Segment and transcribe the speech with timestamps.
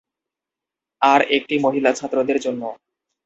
[1.01, 2.63] আর একটি মহিলা ছাত্রদের জন্য।